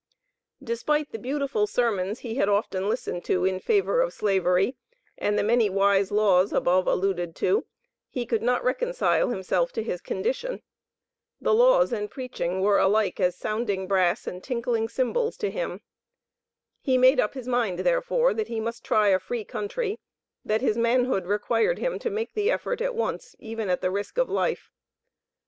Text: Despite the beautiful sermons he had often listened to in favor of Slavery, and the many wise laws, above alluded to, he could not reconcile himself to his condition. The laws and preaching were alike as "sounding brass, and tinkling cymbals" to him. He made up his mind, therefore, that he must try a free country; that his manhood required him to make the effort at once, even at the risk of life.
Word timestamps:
Despite 0.63 1.11
the 1.11 1.19
beautiful 1.19 1.67
sermons 1.67 2.21
he 2.21 2.33
had 2.33 2.49
often 2.49 2.89
listened 2.89 3.23
to 3.25 3.45
in 3.45 3.59
favor 3.59 4.01
of 4.01 4.13
Slavery, 4.13 4.75
and 5.15 5.37
the 5.37 5.43
many 5.43 5.69
wise 5.69 6.09
laws, 6.11 6.51
above 6.51 6.87
alluded 6.87 7.35
to, 7.35 7.67
he 8.09 8.25
could 8.25 8.41
not 8.41 8.63
reconcile 8.63 9.29
himself 9.29 9.71
to 9.73 9.83
his 9.83 10.01
condition. 10.01 10.63
The 11.39 11.53
laws 11.53 11.93
and 11.93 12.09
preaching 12.09 12.61
were 12.61 12.79
alike 12.79 13.19
as 13.19 13.35
"sounding 13.37 13.87
brass, 13.87 14.25
and 14.25 14.43
tinkling 14.43 14.89
cymbals" 14.89 15.37
to 15.37 15.51
him. 15.51 15.81
He 16.79 16.97
made 16.97 17.19
up 17.19 17.35
his 17.35 17.47
mind, 17.47 17.77
therefore, 17.77 18.33
that 18.33 18.47
he 18.47 18.59
must 18.59 18.83
try 18.83 19.09
a 19.09 19.19
free 19.19 19.45
country; 19.45 19.99
that 20.43 20.61
his 20.61 20.79
manhood 20.79 21.27
required 21.27 21.77
him 21.77 21.99
to 21.99 22.09
make 22.09 22.33
the 22.33 22.49
effort 22.49 22.81
at 22.81 22.95
once, 22.95 23.35
even 23.37 23.69
at 23.69 23.81
the 23.81 23.91
risk 23.91 24.17
of 24.17 24.29
life. 24.31 24.71